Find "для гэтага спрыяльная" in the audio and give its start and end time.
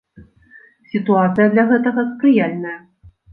1.53-2.75